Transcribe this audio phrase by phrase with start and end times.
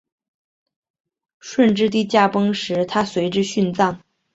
[1.39, 4.01] 顺治帝驾崩时她随之殉葬。